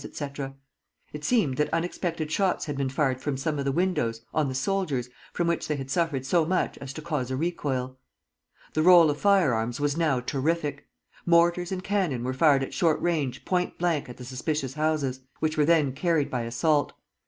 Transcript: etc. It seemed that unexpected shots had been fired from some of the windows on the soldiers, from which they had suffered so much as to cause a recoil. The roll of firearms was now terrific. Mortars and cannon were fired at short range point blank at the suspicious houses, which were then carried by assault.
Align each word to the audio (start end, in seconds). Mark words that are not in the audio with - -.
etc. 0.03 0.55
It 1.13 1.23
seemed 1.23 1.57
that 1.57 1.71
unexpected 1.71 2.31
shots 2.31 2.65
had 2.65 2.75
been 2.75 2.89
fired 2.89 3.21
from 3.21 3.37
some 3.37 3.59
of 3.59 3.65
the 3.65 3.71
windows 3.71 4.25
on 4.33 4.47
the 4.49 4.55
soldiers, 4.55 5.11
from 5.31 5.45
which 5.45 5.67
they 5.67 5.75
had 5.75 5.91
suffered 5.91 6.25
so 6.25 6.43
much 6.43 6.75
as 6.79 6.91
to 6.93 7.03
cause 7.03 7.29
a 7.29 7.35
recoil. 7.37 7.99
The 8.73 8.81
roll 8.81 9.11
of 9.11 9.19
firearms 9.21 9.79
was 9.79 9.95
now 9.95 10.19
terrific. 10.19 10.87
Mortars 11.27 11.71
and 11.71 11.83
cannon 11.83 12.23
were 12.23 12.33
fired 12.33 12.63
at 12.63 12.73
short 12.73 12.99
range 12.99 13.45
point 13.45 13.77
blank 13.77 14.09
at 14.09 14.17
the 14.17 14.25
suspicious 14.25 14.73
houses, 14.73 15.19
which 15.39 15.55
were 15.55 15.65
then 15.65 15.93
carried 15.93 16.31
by 16.31 16.45
assault. 16.45 16.93